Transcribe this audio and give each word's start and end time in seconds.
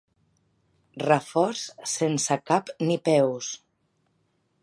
Reforç 1.03 1.61
sense 1.93 2.39
cap 2.51 2.73
ni 2.87 2.97
peus. 3.09 3.51